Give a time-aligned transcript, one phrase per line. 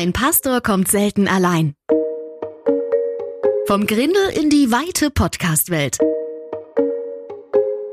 [0.00, 1.74] Ein Pastor kommt selten allein.
[3.66, 5.98] Vom Grindel in die weite Podcast-Welt.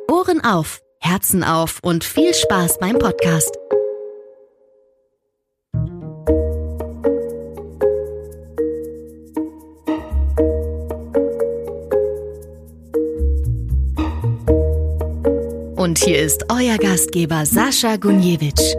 [0.07, 3.57] Ohren auf, Herzen auf und viel Spaß beim Podcast.
[15.75, 18.75] Und hier ist euer Gastgeber Sascha Gunjewitsch.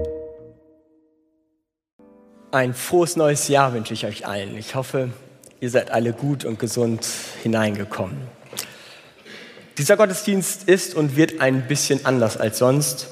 [2.57, 4.56] Ein frohes neues Jahr wünsche ich euch allen.
[4.56, 5.10] Ich hoffe,
[5.60, 7.06] ihr seid alle gut und gesund
[7.42, 8.16] hineingekommen.
[9.77, 13.09] Dieser Gottesdienst ist und wird ein bisschen anders als sonst.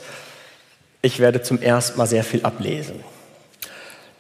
[1.03, 3.01] Ich werde zum ersten Mal sehr viel ablesen.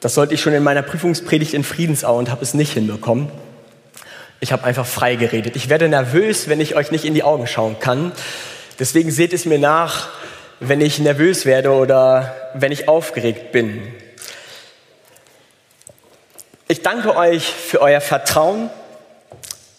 [0.00, 3.30] Das sollte ich schon in meiner Prüfungspredigt in Friedensau und habe es nicht hinbekommen.
[4.40, 5.56] Ich habe einfach frei geredet.
[5.56, 8.12] Ich werde nervös, wenn ich euch nicht in die Augen schauen kann.
[8.78, 10.10] Deswegen seht es mir nach,
[10.60, 13.80] wenn ich nervös werde oder wenn ich aufgeregt bin.
[16.66, 18.70] Ich danke euch für euer Vertrauen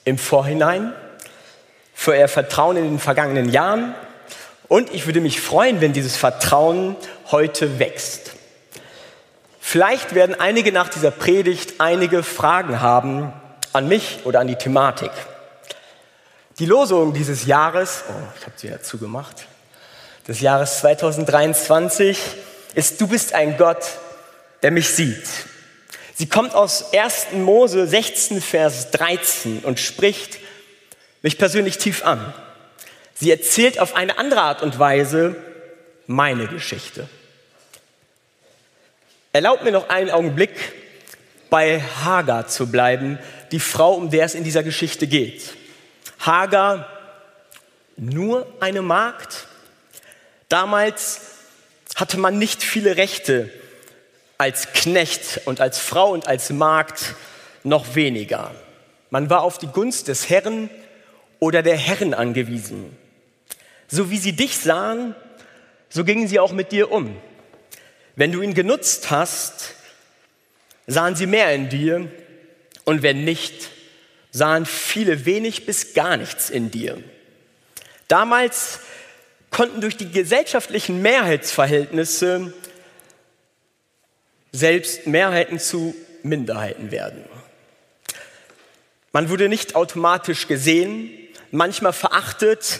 [0.03, 0.93] im Vorhinein,
[1.95, 3.95] für euer Vertrauen in den vergangenen Jahren
[4.67, 6.95] und ich würde mich freuen, wenn dieses Vertrauen
[7.31, 8.33] heute wächst.
[9.59, 13.33] Vielleicht werden einige nach dieser Predigt einige Fragen haben
[13.73, 15.11] an mich oder an die Thematik.
[16.59, 19.47] Die Losung dieses Jahres, oh, ich habe sie ja zugemacht,
[20.27, 22.19] des Jahres 2023
[22.75, 23.83] ist, du bist ein Gott,
[24.61, 25.25] der mich sieht.
[26.17, 27.33] Sie kommt aus 1.
[27.33, 30.39] Mose 16, Vers 13 und spricht
[31.21, 32.33] mich persönlich tief an.
[33.15, 35.35] Sie erzählt auf eine andere Art und Weise
[36.07, 37.09] meine Geschichte.
[39.33, 40.51] Erlaubt mir noch einen Augenblick
[41.49, 43.19] bei Hagar zu bleiben,
[43.51, 45.53] die Frau, um der es in dieser Geschichte geht.
[46.19, 46.89] Hagar,
[47.97, 49.47] nur eine Magd.
[50.47, 51.21] Damals
[51.95, 53.49] hatte man nicht viele Rechte
[54.37, 57.15] als Knecht und als Frau und als Magd
[57.63, 58.51] noch weniger.
[59.09, 60.69] Man war auf die Gunst des Herrn
[61.39, 62.97] oder der Herren angewiesen.
[63.87, 65.15] So wie sie dich sahen,
[65.89, 67.15] so gingen sie auch mit dir um.
[68.15, 69.75] Wenn du ihn genutzt hast,
[70.87, 72.09] sahen sie mehr in dir
[72.83, 73.69] und wenn nicht,
[74.31, 77.01] sahen viele wenig bis gar nichts in dir.
[78.07, 78.79] Damals
[79.49, 82.53] konnten durch die gesellschaftlichen Mehrheitsverhältnisse
[84.55, 87.25] selbst Mehrheiten zu Minderheiten werden.
[89.11, 91.09] Man wurde nicht automatisch gesehen,
[91.51, 92.79] manchmal verachtet,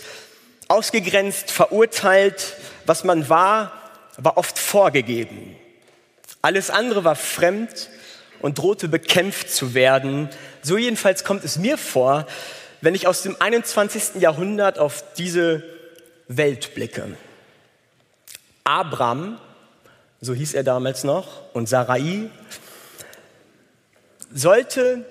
[0.68, 2.56] ausgegrenzt, verurteilt.
[2.85, 3.72] Was man war,
[4.18, 5.56] war oft vorgegeben.
[6.41, 7.90] Alles andere war fremd
[8.41, 10.30] und drohte bekämpft zu werden.
[10.62, 12.25] So jedenfalls kommt es mir vor,
[12.81, 14.22] wenn ich aus dem 21.
[14.22, 15.64] Jahrhundert auf diese
[16.28, 17.18] Welt blicke.
[18.64, 19.40] Abraham
[20.22, 22.30] so hieß er damals noch, und Sarai,
[24.34, 25.06] sollte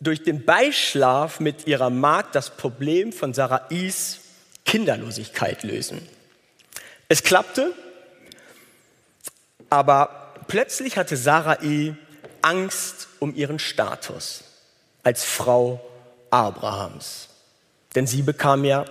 [0.00, 4.20] durch den Beischlaf mit ihrer Magd das Problem von Sarais
[4.64, 6.06] Kinderlosigkeit lösen.
[7.08, 7.72] Es klappte,
[9.70, 11.94] aber plötzlich hatte Sarai
[12.42, 14.44] Angst um ihren Status
[15.02, 15.80] als Frau
[16.30, 17.28] Abrahams,
[17.94, 18.84] denn sie bekam ja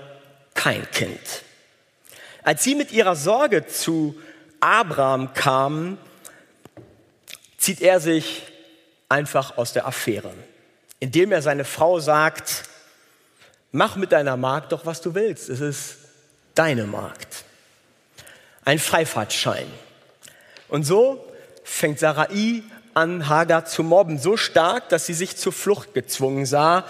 [0.53, 1.43] kein Kind.
[2.43, 4.15] Als sie mit ihrer Sorge zu
[4.63, 5.97] Abraham kam,
[7.57, 8.43] zieht er sich
[9.09, 10.33] einfach aus der Affäre,
[11.01, 12.63] indem er seine Frau sagt,
[13.73, 15.49] mach mit deiner Magd doch, was du willst.
[15.49, 15.97] Es ist
[16.55, 17.43] deine Magd.
[18.63, 19.67] Ein Freifahrtschein.
[20.69, 21.29] Und so
[21.65, 22.63] fängt Sarai
[22.93, 26.85] an, Hagar zu mobben, so stark, dass sie sich zur Flucht gezwungen sah.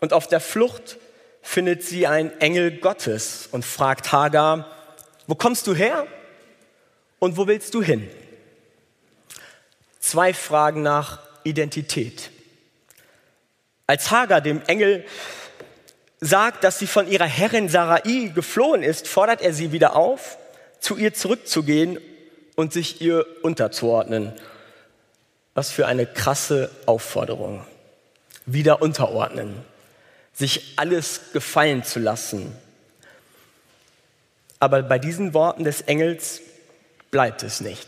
[0.00, 0.96] Und auf der Flucht
[1.42, 4.68] findet sie einen Engel Gottes und fragt Hagar,
[5.28, 6.08] wo kommst du her?
[7.24, 8.06] Und wo willst du hin?
[9.98, 12.30] Zwei Fragen nach Identität.
[13.86, 15.06] Als Hagar dem Engel
[16.20, 20.36] sagt, dass sie von ihrer Herrin Sarai geflohen ist, fordert er sie wieder auf,
[20.80, 21.98] zu ihr zurückzugehen
[22.56, 24.34] und sich ihr unterzuordnen.
[25.54, 27.64] Was für eine krasse Aufforderung.
[28.44, 29.64] Wieder unterordnen,
[30.34, 32.54] sich alles gefallen zu lassen.
[34.60, 36.42] Aber bei diesen Worten des Engels
[37.14, 37.86] bleibt es nicht.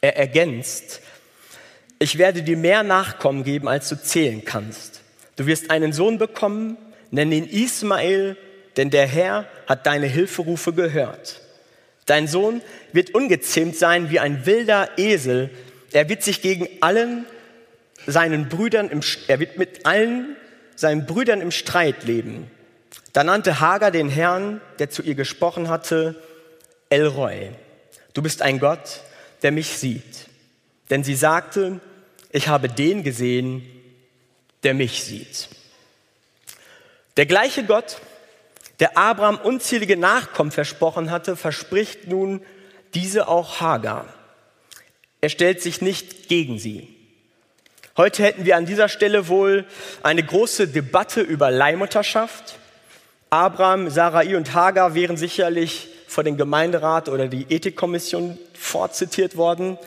[0.00, 1.02] Er ergänzt,
[1.98, 5.02] ich werde dir mehr Nachkommen geben, als du zählen kannst.
[5.36, 6.78] Du wirst einen Sohn bekommen,
[7.10, 8.38] nenn ihn Ismael,
[8.78, 11.42] denn der Herr hat deine Hilferufe gehört.
[12.06, 12.62] Dein Sohn
[12.94, 15.50] wird ungezähmt sein wie ein wilder Esel.
[15.92, 17.26] Er wird sich gegen allen
[18.06, 20.36] seinen Brüdern im, er wird mit allen
[20.74, 22.50] seinen Brüdern im Streit leben.
[23.12, 26.16] Da nannte Hagar den Herrn, der zu ihr gesprochen hatte,
[26.88, 27.50] Elroy.
[28.14, 29.00] Du bist ein Gott,
[29.42, 30.28] der mich sieht.
[30.90, 31.80] Denn sie sagte,
[32.30, 33.66] ich habe den gesehen,
[34.62, 35.48] der mich sieht.
[37.16, 37.98] Der gleiche Gott,
[38.80, 42.42] der Abraham unzählige Nachkommen versprochen hatte, verspricht nun
[42.94, 44.12] diese auch Hagar.
[45.20, 46.94] Er stellt sich nicht gegen sie.
[47.96, 49.66] Heute hätten wir an dieser Stelle wohl
[50.02, 52.58] eine große Debatte über Leihmutterschaft.
[53.28, 59.78] Abraham, Sarai und Hagar wären sicherlich vor den Gemeinderat oder die Ethikkommission vorzitiert worden.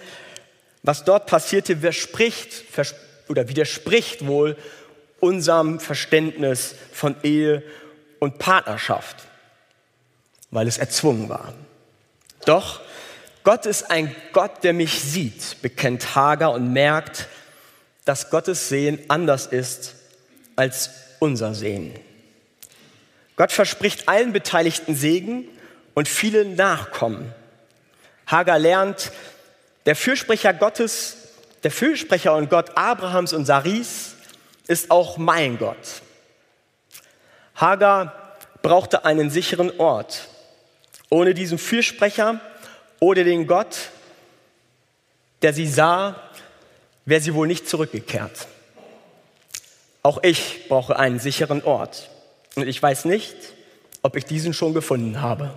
[0.82, 2.66] Was dort passierte, widerspricht
[3.30, 4.58] oder widerspricht wohl
[5.20, 7.64] unserem Verständnis von Ehe
[8.20, 9.18] und Partnerschaft,
[10.50, 11.54] weil es erzwungen war.
[12.46, 12.82] Doch
[13.44, 17.28] Gott ist ein Gott, der mich sieht, bekennt Hagar und merkt,
[18.04, 19.94] dass Gottes Sehen anders ist
[20.56, 20.90] als
[21.20, 21.94] unser Sehen.
[23.36, 25.48] Gott verspricht allen Beteiligten Segen
[25.96, 27.34] und viele Nachkommen.
[28.28, 29.12] Hagar lernt,
[29.88, 31.18] der Fürsprecher Gottes,
[31.64, 34.16] der Fürsprecher und Gott Abrahams und Saris
[34.68, 36.02] ist auch mein Gott.
[37.56, 40.28] Hagar brauchte einen sicheren Ort.
[41.10, 42.42] Ohne diesen Fürsprecher
[43.00, 43.90] oder den Gott,
[45.42, 46.20] der sie sah,
[47.06, 48.48] wäre sie wohl nicht zurückgekehrt.
[50.04, 52.10] Auch ich brauche einen sicheren Ort.
[52.56, 53.36] Und ich weiß nicht,
[54.02, 55.54] ob ich diesen schon gefunden habe.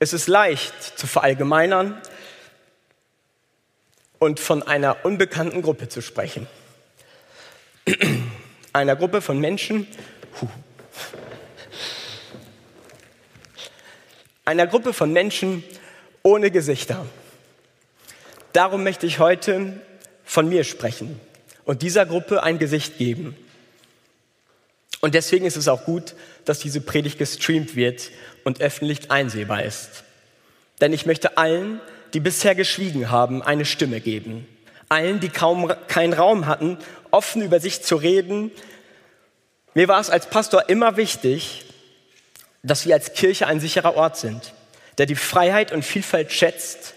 [0.00, 2.00] Es ist leicht zu verallgemeinern
[4.20, 6.46] und von einer unbekannten Gruppe zu sprechen.
[8.72, 9.88] Einer Gruppe von Menschen,
[14.44, 15.64] einer Gruppe von Menschen
[16.22, 17.04] ohne Gesichter.
[18.52, 19.80] Darum möchte ich heute
[20.24, 21.18] von mir sprechen
[21.64, 23.36] und dieser Gruppe ein Gesicht geben.
[25.00, 26.14] Und deswegen ist es auch gut,
[26.44, 28.10] dass diese Predigt gestreamt wird
[28.48, 30.04] und öffentlich einsehbar ist.
[30.80, 31.82] Denn ich möchte allen,
[32.14, 34.48] die bisher geschwiegen haben, eine Stimme geben.
[34.88, 36.78] Allen, die kaum keinen Raum hatten,
[37.10, 38.50] offen über sich zu reden.
[39.74, 41.66] Mir war es als Pastor immer wichtig,
[42.62, 44.54] dass wir als Kirche ein sicherer Ort sind,
[44.96, 46.94] der die Freiheit und Vielfalt schätzt.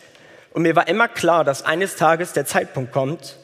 [0.52, 3.36] Und mir war immer klar, dass eines Tages der Zeitpunkt kommt,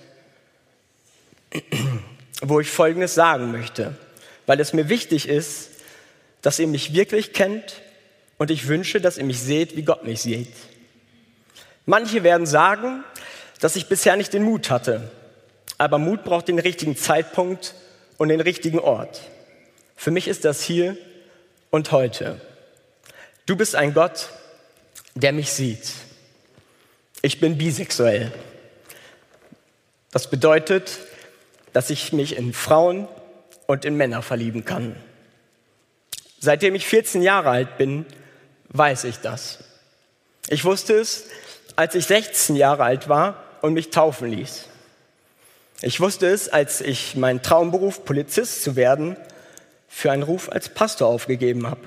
[2.42, 3.98] wo ich Folgendes sagen möchte,
[4.46, 5.72] weil es mir wichtig ist,
[6.42, 7.82] dass ihr mich wirklich kennt
[8.38, 10.54] und ich wünsche, dass ihr mich seht, wie Gott mich sieht.
[11.86, 13.04] Manche werden sagen,
[13.60, 15.10] dass ich bisher nicht den Mut hatte,
[15.78, 17.74] aber Mut braucht den richtigen Zeitpunkt
[18.18, 19.22] und den richtigen Ort.
[19.96, 20.98] Für mich ist das hier
[21.70, 22.40] und heute.
[23.46, 24.30] Du bist ein Gott,
[25.16, 25.94] der mich sieht.
[27.22, 28.32] Ich bin bisexuell.
[30.12, 31.00] Das bedeutet,
[31.74, 33.08] dass ich mich in Frauen
[33.66, 34.96] und in Männer verlieben kann.
[36.40, 38.06] Seitdem ich 14 Jahre alt bin,
[38.70, 39.60] weiß ich das.
[40.48, 41.26] Ich wusste es,
[41.76, 44.66] als ich 16 Jahre alt war und mich taufen ließ.
[45.82, 49.16] Ich wusste es, als ich meinen Traumberuf, Polizist zu werden,
[49.88, 51.82] für einen Ruf als Pastor aufgegeben habe.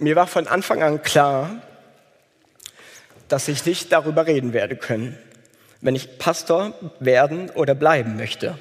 [0.00, 1.62] Mir war von Anfang an klar,
[3.28, 5.16] dass ich nicht darüber reden werde können,
[5.80, 8.58] wenn ich Pastor werden oder bleiben möchte.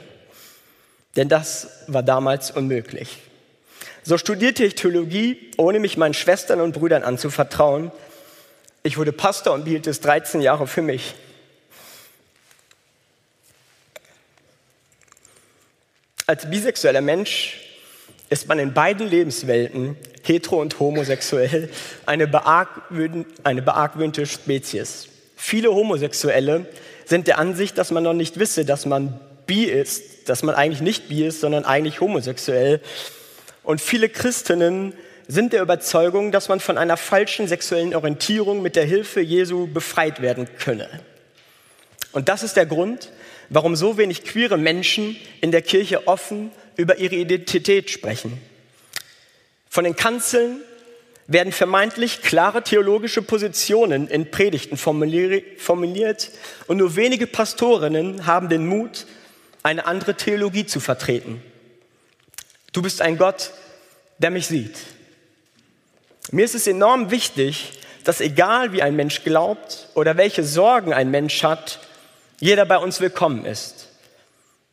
[1.16, 3.20] Denn das war damals unmöglich.
[4.04, 7.92] So studierte ich Theologie, ohne mich meinen Schwestern und Brüdern anzuvertrauen.
[8.84, 11.16] Ich wurde Pastor und behielt es 13 Jahre für mich.
[16.26, 17.67] Als bisexueller Mensch
[18.30, 21.70] ist man in beiden Lebenswelten, hetero und homosexuell,
[22.06, 22.30] eine,
[23.44, 25.08] eine beargwöhnte Spezies.
[25.36, 26.66] Viele Homosexuelle
[27.06, 30.82] sind der Ansicht, dass man noch nicht wisse, dass man bi ist, dass man eigentlich
[30.82, 32.82] nicht bi ist, sondern eigentlich homosexuell.
[33.64, 34.94] Und viele Christinnen
[35.28, 40.22] sind der Überzeugung, dass man von einer falschen sexuellen Orientierung mit der Hilfe Jesu befreit
[40.22, 40.88] werden könne.
[42.12, 43.10] Und das ist der Grund,
[43.50, 48.40] warum so wenig queere Menschen in der Kirche offen über ihre Identität sprechen.
[49.70, 50.62] Von den Kanzeln
[51.28, 56.32] werden vermeintlich klare theologische Positionen in Predigten formuliert
[56.68, 59.06] und nur wenige Pastorinnen haben den Mut,
[59.62, 61.42] eine andere Theologie zu vertreten.
[62.72, 63.52] Du bist ein Gott,
[64.20, 64.78] der mich sieht.
[66.32, 71.12] Mir ist es enorm wichtig, dass egal wie ein Mensch glaubt oder welche Sorgen ein
[71.12, 71.80] Mensch hat,
[72.40, 73.87] jeder bei uns willkommen ist.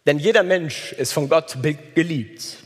[0.07, 1.57] Denn jeder Mensch ist von Gott
[1.95, 2.57] geliebt.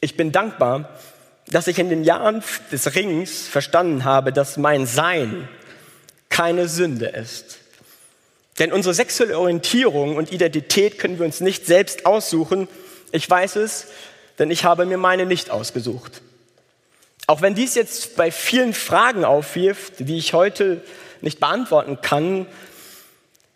[0.00, 0.98] Ich bin dankbar,
[1.46, 5.48] dass ich in den Jahren des Rings verstanden habe, dass mein Sein
[6.28, 7.58] keine Sünde ist.
[8.58, 12.68] Denn unsere sexuelle Orientierung und Identität können wir uns nicht selbst aussuchen.
[13.12, 13.86] Ich weiß es,
[14.38, 16.22] denn ich habe mir meine nicht ausgesucht.
[17.26, 20.82] Auch wenn dies jetzt bei vielen Fragen aufwirft, die ich heute
[21.20, 22.46] nicht beantworten kann,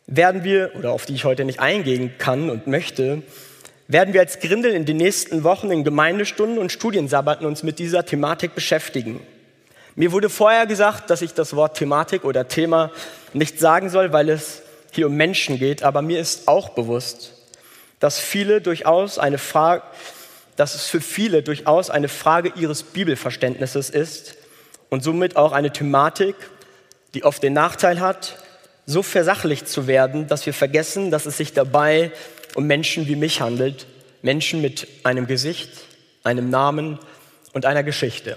[0.07, 3.23] werden wir, oder auf die ich heute nicht eingehen kann und möchte,
[3.89, 8.05] werden wir als Grindel in den nächsten Wochen in Gemeindestunden und Studiensabbaten uns mit dieser
[8.05, 9.21] Thematik beschäftigen.
[9.95, 12.91] Mir wurde vorher gesagt, dass ich das Wort Thematik oder Thema
[13.33, 17.33] nicht sagen soll, weil es hier um Menschen geht, aber mir ist auch bewusst,
[18.01, 19.83] dass viele durchaus eine Frage,
[20.57, 24.37] dass es für viele durchaus eine Frage ihres Bibelverständnisses ist
[24.89, 26.37] und somit auch eine Thematik,
[27.15, 28.44] die oft den Nachteil hat,
[28.87, 32.13] so versachlicht zu werden, dass wir vergessen, dass es sich dabei
[32.55, 33.87] um Menschen wie mich handelt,
[34.23, 35.71] Menschen mit einem Gesicht,
[36.23, 36.99] einem Namen
[37.53, 38.37] und einer Geschichte.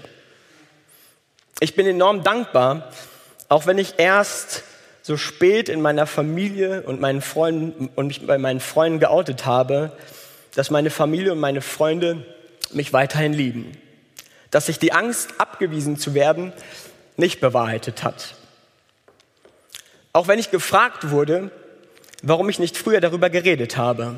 [1.60, 2.90] Ich bin enorm dankbar,
[3.48, 4.62] auch wenn ich erst
[5.02, 9.96] so spät in meiner Familie und meinen Freunden und mich bei meinen Freunden geoutet habe,
[10.54, 12.26] dass meine Familie und meine Freunde
[12.72, 13.72] mich weiterhin lieben.
[14.50, 16.52] Dass sich die Angst, abgewiesen zu werden,
[17.16, 18.34] nicht bewahrheitet hat.
[20.12, 21.50] Auch wenn ich gefragt wurde,
[22.22, 24.14] warum ich nicht früher darüber geredet habe.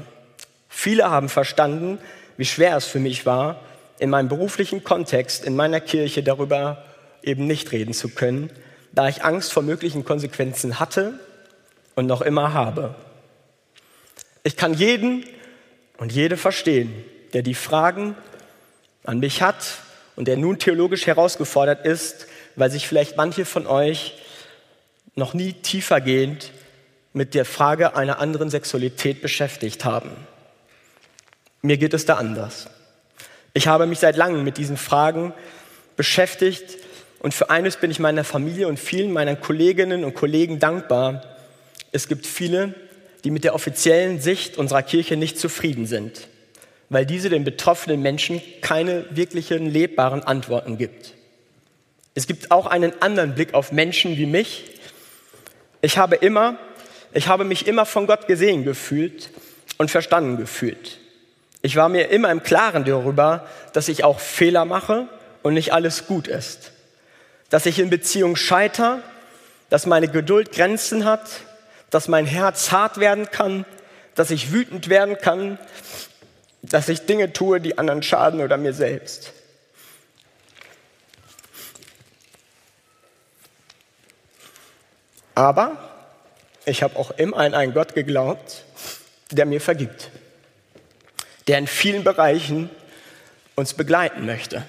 [0.68, 1.98] Viele haben verstanden,
[2.36, 3.60] wie schwer es für mich war,
[3.98, 6.84] in meinem beruflichen Kontext, in meiner Kirche darüber
[7.22, 8.50] eben nicht reden zu können,
[8.92, 11.20] da ich Angst vor möglichen Konsequenzen hatte
[11.96, 12.94] und noch immer habe.
[14.42, 15.24] Ich kann jeden
[15.98, 17.04] und jede verstehen,
[17.34, 18.16] der die Fragen
[19.04, 19.78] an mich hat
[20.16, 24.14] und der nun theologisch herausgefordert ist, weil sich vielleicht manche von euch
[25.14, 26.52] noch nie tiefergehend
[27.12, 30.10] mit der Frage einer anderen Sexualität beschäftigt haben.
[31.62, 32.68] Mir geht es da anders.
[33.52, 35.34] Ich habe mich seit langem mit diesen Fragen
[35.96, 36.78] beschäftigt
[37.18, 41.22] und für eines bin ich meiner Familie und vielen meiner Kolleginnen und Kollegen dankbar.
[41.92, 42.74] Es gibt viele,
[43.24, 46.28] die mit der offiziellen Sicht unserer Kirche nicht zufrieden sind,
[46.88, 51.14] weil diese den betroffenen Menschen keine wirklichen lebbaren Antworten gibt.
[52.14, 54.64] Es gibt auch einen anderen Blick auf Menschen wie mich.
[55.80, 56.58] Ich habe immer
[57.12, 59.30] ich habe mich immer von Gott gesehen gefühlt
[59.78, 60.98] und verstanden gefühlt.
[61.62, 65.08] Ich war mir immer im Klaren darüber, dass ich auch Fehler mache
[65.42, 66.72] und nicht alles gut ist.
[67.50, 69.02] Dass ich in Beziehung scheiter,
[69.70, 71.28] dass meine Geduld Grenzen hat,
[71.90, 73.64] dass mein Herz hart werden kann,
[74.14, 75.58] dass ich wütend werden kann,
[76.62, 79.32] dass ich Dinge tue, die anderen schaden oder mir selbst.
[85.40, 85.78] Aber
[86.66, 88.62] ich habe auch immer an einen Gott geglaubt,
[89.30, 90.10] der mir vergibt,
[91.48, 92.68] der in vielen Bereichen
[93.56, 94.62] uns begleiten möchte,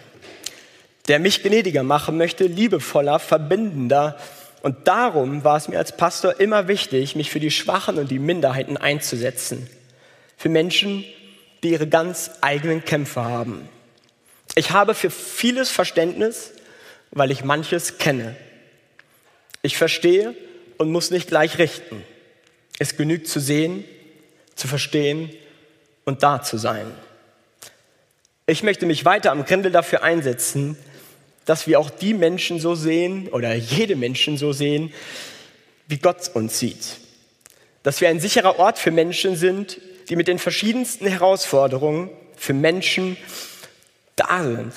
[1.09, 4.17] der mich gnädiger machen möchte, liebevoller, verbindender.
[4.61, 8.19] Und darum war es mir als Pastor immer wichtig, mich für die Schwachen und die
[8.19, 9.69] Minderheiten einzusetzen,
[10.37, 11.03] für Menschen,
[11.63, 13.67] die ihre ganz eigenen Kämpfe haben.
[14.55, 16.53] Ich habe für vieles Verständnis,
[17.11, 18.37] weil ich manches kenne.
[19.63, 20.33] Ich verstehe,
[20.81, 22.03] und muss nicht gleich richten.
[22.79, 23.85] Es genügt zu sehen,
[24.55, 25.29] zu verstehen
[26.05, 26.87] und da zu sein.
[28.47, 30.75] Ich möchte mich weiter am Grindel dafür einsetzen,
[31.45, 34.91] dass wir auch die Menschen so sehen oder jede Menschen so sehen,
[35.87, 36.97] wie Gott uns sieht.
[37.83, 43.17] Dass wir ein sicherer Ort für Menschen sind, die mit den verschiedensten Herausforderungen für Menschen
[44.15, 44.73] da sind.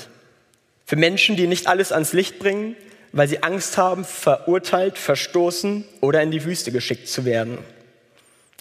[0.85, 2.77] Für Menschen, die nicht alles ans Licht bringen,
[3.15, 7.59] weil sie Angst haben, verurteilt, verstoßen oder in die Wüste geschickt zu werden.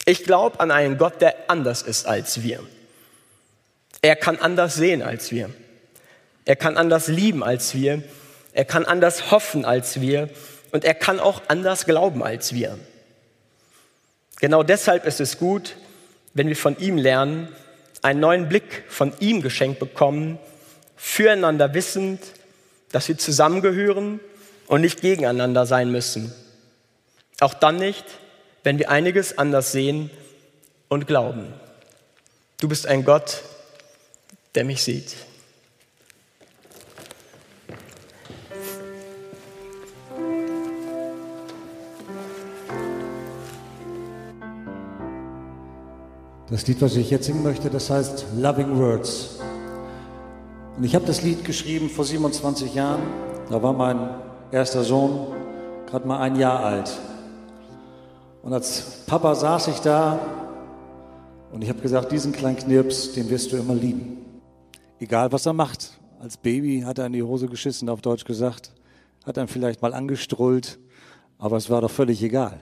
[0.06, 2.60] Ich glaube an einen Gott, der anders ist als wir.
[4.04, 5.50] Er kann anders sehen als wir.
[6.46, 8.04] Er kann anders lieben als wir.
[8.54, 10.30] Er kann anders hoffen als wir.
[10.72, 12.78] Und er kann auch anders glauben als wir.
[14.40, 15.78] Genau deshalb ist es gut,
[16.36, 17.48] wenn wir von ihm lernen,
[18.04, 20.38] einen neuen Blick von ihm geschenkt bekommen,
[20.96, 22.22] füreinander wissend,
[22.92, 24.20] dass wir zusammengehören
[24.68, 26.34] und nicht gegeneinander sein müssen.
[27.40, 28.06] Auch dann nicht,
[28.64, 30.10] wenn wir einiges anders sehen
[30.88, 31.54] und glauben.
[32.60, 33.42] Du bist ein Gott,
[34.56, 35.16] der mich sieht.
[46.50, 49.40] Das Lied, was ich jetzt singen möchte, das heißt Loving Words.
[50.78, 53.02] Und ich habe das Lied geschrieben vor 27 Jahren.
[53.50, 54.08] Da war mein
[54.54, 55.34] erster Sohn,
[55.88, 56.92] gerade mal ein Jahr alt.
[58.44, 60.20] Und als Papa saß ich da
[61.52, 64.18] und ich habe gesagt, diesen kleinen Knirps, den wirst du immer lieben.
[65.00, 66.00] Egal, was er macht.
[66.20, 68.72] Als Baby hat er in die Hose geschissen, auf Deutsch gesagt,
[69.26, 70.80] hat dann vielleicht mal angestrullt,
[71.40, 72.60] aber es war doch völlig egal.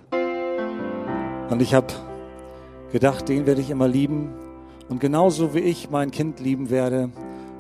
[1.50, 1.94] Und ich habe
[2.94, 4.34] gedacht, den werde ich immer lieben.
[4.88, 7.10] Und genauso wie ich mein Kind lieben werde,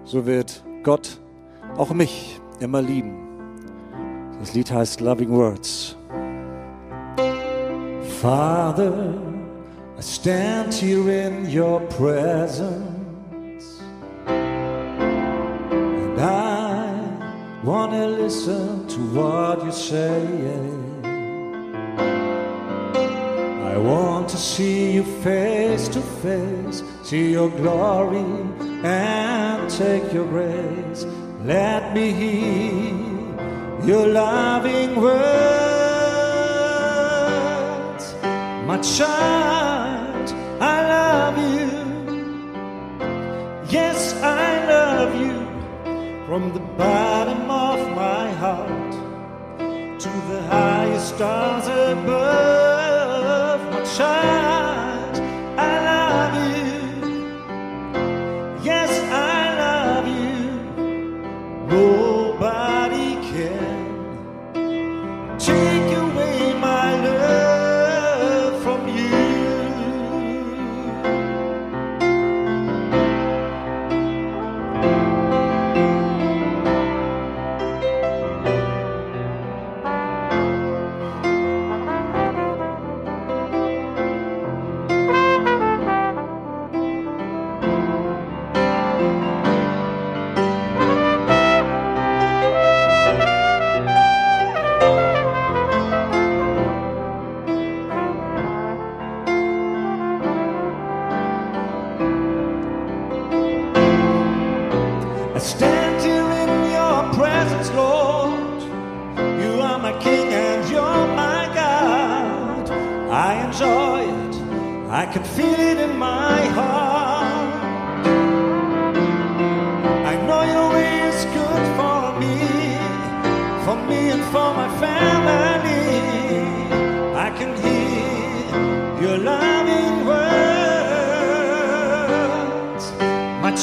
[0.05, 1.19] so wird Gott
[1.77, 3.30] auch mich immer lieben.
[4.41, 5.95] Das Lied heißt Loving Words.
[8.19, 9.13] Father,
[9.99, 13.79] I stand here in your presence
[14.25, 16.89] and I
[17.63, 20.23] want to listen to what you say.
[23.63, 28.25] I want to see you face to face, see your glory
[28.83, 31.05] and take your grace.
[31.45, 33.20] Let me hear
[33.83, 35.21] your loving words.
[38.67, 41.69] My child, I love you.
[43.69, 45.37] Yes, I love you
[46.27, 48.91] from the bottom of my heart
[49.99, 53.61] to the highest stars above.
[53.73, 54.40] My child.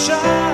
[0.08, 0.47] shine.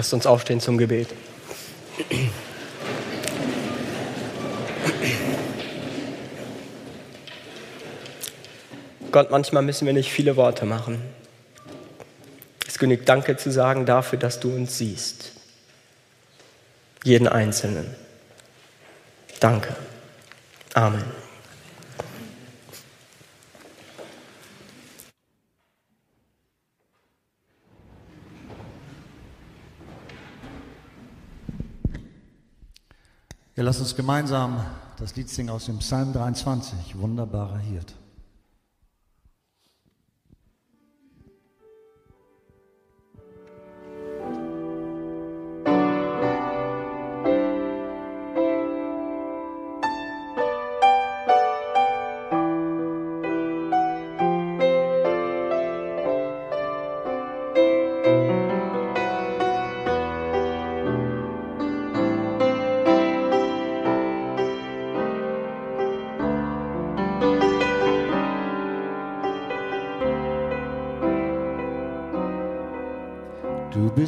[0.00, 1.08] Lasst uns aufstehen zum Gebet.
[9.12, 11.02] Gott, manchmal müssen wir nicht viele Worte machen.
[12.66, 15.32] Es genügt Danke zu sagen dafür, dass du uns siehst.
[17.04, 17.94] Jeden Einzelnen.
[19.38, 19.76] Danke.
[20.72, 21.04] Amen.
[33.60, 34.58] Wir lassen uns gemeinsam
[34.96, 37.92] das Lied singen aus dem Psalm 23, Wunderbarer Hirt.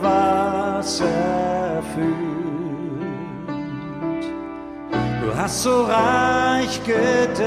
[0.02, 2.16] Wasser führt.
[5.22, 7.44] Du hast so reich gedeckt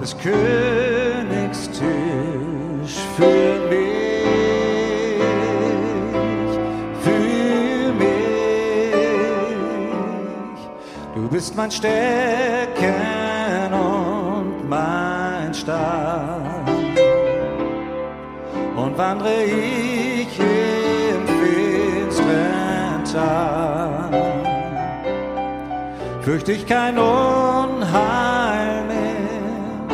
[0.00, 3.59] des Königs Tisch für
[11.40, 12.92] bist mein Stecken
[13.72, 16.68] und mein Stab.
[18.76, 24.10] Und wandre ich im finsteren Tal,
[26.20, 29.88] fürchte ich kein Unheil mehr,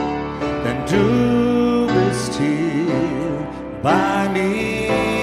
[0.65, 3.47] denn du bist hier
[3.85, 5.16] bei mir.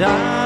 [0.00, 0.45] An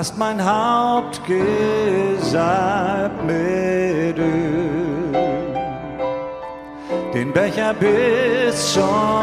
[0.00, 5.12] hast mein Haupt gesalbt mit Öl,
[7.12, 9.19] den Becher bis zum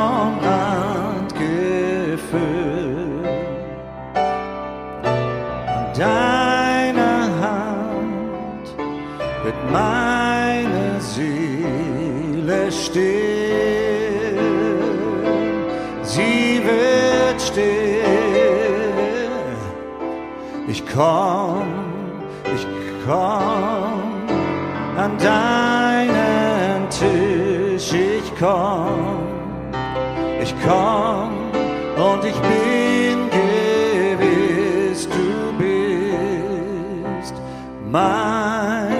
[37.91, 38.93] mein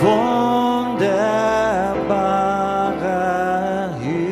[0.00, 1.08] wunderbarer
[4.00, 4.26] Hirt.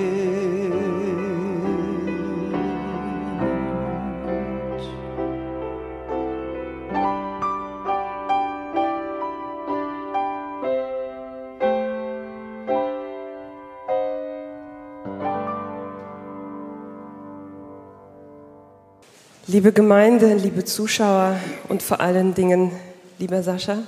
[19.47, 21.37] Liebe Gemeinde, liebe Zuschauer
[21.69, 22.71] und vor allen Dingen,
[23.19, 23.83] lieber Sascha,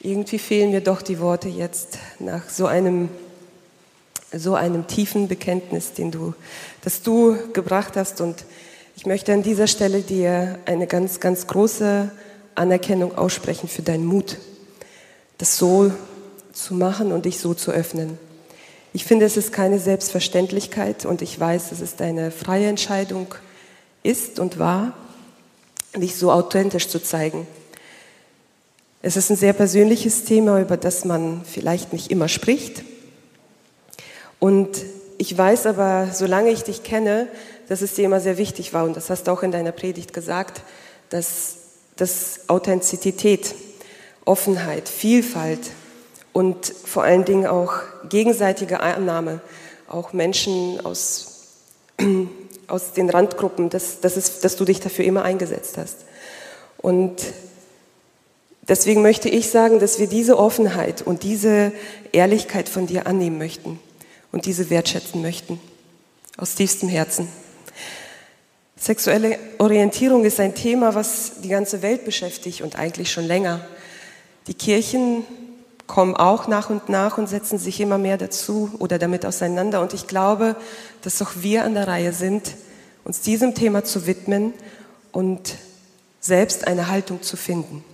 [0.00, 3.08] irgendwie fehlen mir doch die Worte jetzt nach so einem,
[4.32, 6.34] so einem tiefen Bekenntnis, den du,
[6.82, 8.20] das du gebracht hast.
[8.20, 8.44] Und
[8.96, 12.10] ich möchte an dieser Stelle dir eine ganz, ganz große
[12.54, 14.36] Anerkennung aussprechen für deinen Mut,
[15.38, 15.90] das so
[16.52, 18.18] zu machen und dich so zu öffnen.
[18.92, 23.34] Ich finde, es ist keine Selbstverständlichkeit und ich weiß, dass es deine freie Entscheidung
[24.04, 24.92] ist und war,
[25.96, 27.46] dich so authentisch zu zeigen.
[29.06, 32.84] Es ist ein sehr persönliches Thema, über das man vielleicht nicht immer spricht.
[34.38, 34.70] Und
[35.18, 37.28] ich weiß aber, solange ich dich kenne,
[37.68, 40.14] dass es dir immer sehr wichtig war, und das hast du auch in deiner Predigt
[40.14, 40.62] gesagt,
[41.10, 41.56] dass,
[41.96, 43.54] dass Authentizität,
[44.24, 45.60] Offenheit, Vielfalt
[46.32, 47.74] und vor allen Dingen auch
[48.08, 49.42] gegenseitige Annahme,
[49.86, 51.42] auch Menschen aus,
[52.68, 56.06] aus den Randgruppen, dass, dass, es, dass du dich dafür immer eingesetzt hast.
[56.78, 57.20] Und
[58.68, 61.72] deswegen möchte ich sagen, dass wir diese Offenheit und diese
[62.12, 63.78] Ehrlichkeit von dir annehmen möchten
[64.32, 65.60] und diese wertschätzen möchten.
[66.36, 67.28] Aus tiefstem Herzen.
[68.76, 73.64] Sexuelle Orientierung ist ein Thema, was die ganze Welt beschäftigt und eigentlich schon länger.
[74.46, 75.24] Die Kirchen
[75.86, 79.80] kommen auch nach und nach und setzen sich immer mehr dazu oder damit auseinander.
[79.80, 80.56] Und ich glaube,
[81.02, 82.54] dass auch wir an der Reihe sind,
[83.04, 84.54] uns diesem Thema zu widmen
[85.12, 85.56] und
[86.20, 87.84] selbst eine Haltung zu finden.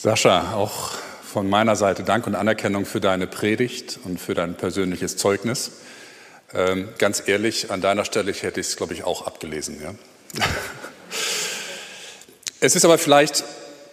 [0.00, 0.90] Sascha, auch
[1.24, 5.72] von meiner Seite Dank und Anerkennung für deine Predigt und für dein persönliches Zeugnis.
[6.54, 9.82] Ähm, ganz ehrlich, an deiner Stelle hätte ich es, glaube ich, auch abgelesen.
[9.82, 9.94] Ja?
[12.60, 13.42] es ist aber vielleicht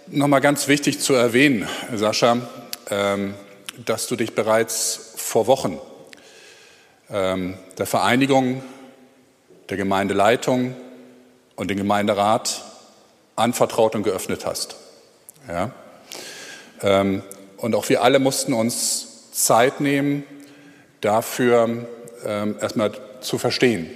[0.06, 2.38] nochmal ganz wichtig zu erwähnen, Sascha,
[2.92, 3.34] ähm,
[3.84, 5.80] dass du dich bereits vor Wochen
[7.10, 8.64] ähm, der Vereinigung,
[9.70, 10.76] der Gemeindeleitung
[11.56, 12.64] und dem Gemeinderat
[13.36, 14.76] anvertraut und geöffnet hast.
[15.48, 15.74] Ja?
[16.82, 17.24] Ähm,
[17.58, 20.24] und auch wir alle mussten uns Zeit nehmen,
[21.02, 21.88] dafür
[22.24, 23.90] erstmal zu verstehen.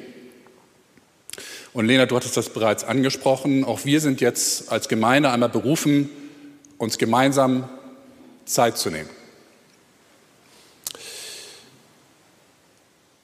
[1.74, 3.64] Und Lena, du hattest das bereits angesprochen.
[3.64, 6.10] Auch wir sind jetzt als Gemeinde einmal berufen,
[6.78, 7.70] uns gemeinsam
[8.46, 9.10] Zeit zu nehmen.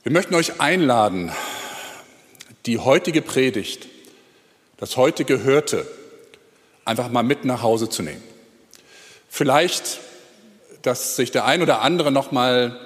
[0.04, 1.32] Wir möchten euch einladen,
[2.68, 3.88] die heutige Predigt,
[4.78, 5.88] das heute Gehörte,
[6.84, 8.22] einfach mal mit nach Hause zu nehmen.
[9.38, 10.00] Vielleicht,
[10.82, 12.80] dass sich der ein oder andere noch mal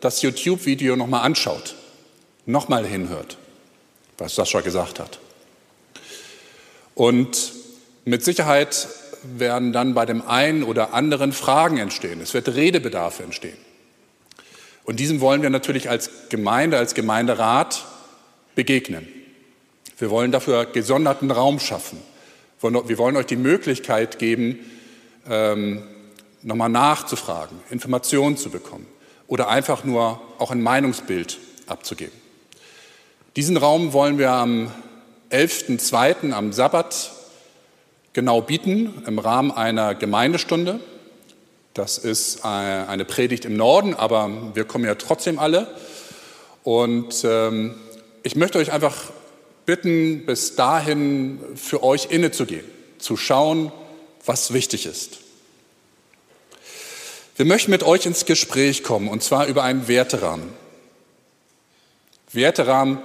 [0.00, 1.76] das YouTube-Video noch mal anschaut,
[2.44, 3.38] noch mal hinhört,
[4.18, 5.20] was Sascha gesagt hat.
[6.96, 7.52] Und
[8.04, 8.88] mit Sicherheit
[9.22, 12.20] werden dann bei dem einen oder anderen Fragen entstehen.
[12.20, 13.58] Es wird Redebedarf entstehen.
[14.82, 17.84] Und diesem wollen wir natürlich als Gemeinde, als Gemeinderat
[18.56, 19.06] begegnen.
[19.98, 22.02] Wir wollen dafür gesonderten Raum schaffen.
[22.60, 24.58] Wir wollen euch die Möglichkeit geben,
[25.30, 25.84] ähm,
[26.42, 28.86] nochmal nachzufragen, Informationen zu bekommen
[29.26, 32.14] oder einfach nur auch ein Meinungsbild abzugeben.
[33.36, 34.70] Diesen Raum wollen wir am
[35.30, 36.32] 11.02.
[36.32, 37.12] am Sabbat
[38.12, 40.80] genau bieten im Rahmen einer Gemeindestunde.
[41.72, 45.66] Das ist eine Predigt im Norden, aber wir kommen ja trotzdem alle.
[46.62, 47.74] Und ähm,
[48.22, 48.94] ich möchte euch einfach
[49.64, 52.66] bitten, bis dahin für euch innezugehen,
[52.98, 53.72] zu schauen,
[54.26, 55.21] was wichtig ist.
[57.34, 60.52] Wir möchten mit euch ins Gespräch kommen, und zwar über einen Werterahmen.
[62.30, 62.98] Werterahmen,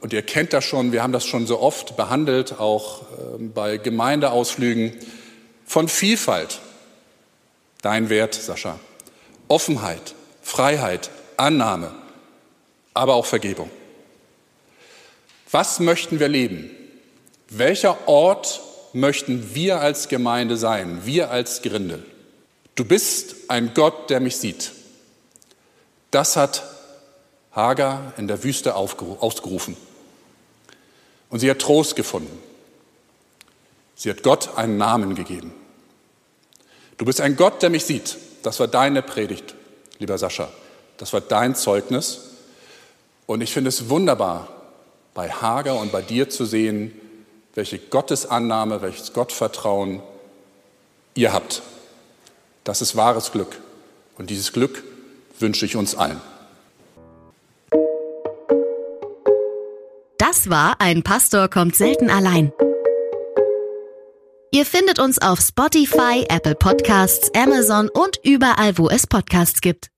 [0.00, 3.02] und ihr kennt das schon, wir haben das schon so oft behandelt, auch
[3.38, 4.94] ähm, bei Gemeindeausflügen,
[5.66, 6.60] von Vielfalt,
[7.82, 8.78] dein Wert, Sascha.
[9.48, 11.94] Offenheit, Freiheit, Annahme,
[12.94, 13.70] aber auch Vergebung.
[15.50, 16.70] Was möchten wir leben?
[17.50, 18.62] Welcher Ort
[18.94, 22.04] möchten wir als Gemeinde sein, wir als Grindel?
[22.74, 24.72] Du bist ein Gott, der mich sieht.
[26.10, 26.64] Das hat
[27.52, 29.76] Hagar in der Wüste ausgerufen.
[31.30, 32.38] Und sie hat Trost gefunden.
[33.94, 35.54] Sie hat Gott einen Namen gegeben.
[36.96, 38.16] Du bist ein Gott, der mich sieht.
[38.42, 39.54] Das war deine Predigt,
[39.98, 40.48] lieber Sascha.
[40.96, 42.20] Das war dein Zeugnis.
[43.26, 44.48] Und ich finde es wunderbar,
[45.14, 46.92] bei Hager und bei dir zu sehen,
[47.54, 50.02] welche Gottesannahme, welches Gottvertrauen
[51.14, 51.62] ihr habt.
[52.64, 53.60] Das ist wahres Glück.
[54.16, 54.82] Und dieses Glück
[55.38, 56.20] wünsche ich uns allen.
[60.18, 62.52] Das war ein Pastor kommt selten allein.
[64.50, 69.90] Ihr findet uns auf Spotify, Apple Podcasts, Amazon und überall, wo es Podcasts gibt.